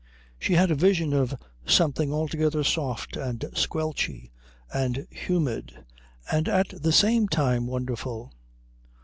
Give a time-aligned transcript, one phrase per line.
[0.39, 4.31] She had a vision of something altogether soft and squelchy
[4.73, 5.85] and humid
[6.31, 8.33] and at the same time wonderful.